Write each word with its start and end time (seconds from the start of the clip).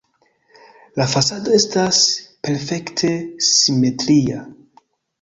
La 1.01 1.07
fasado 1.11 1.53
estas 1.59 2.01
perfekte 2.49 3.13
simetria. 3.53 4.45